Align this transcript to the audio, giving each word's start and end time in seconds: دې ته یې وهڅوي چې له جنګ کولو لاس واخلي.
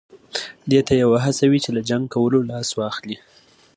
دې 0.69 0.79
ته 0.87 0.93
یې 0.99 1.05
وهڅوي 1.11 1.59
چې 1.65 1.69
له 1.75 1.81
جنګ 1.89 2.03
کولو 2.13 2.39
لاس 2.49 2.69
واخلي. 2.79 3.17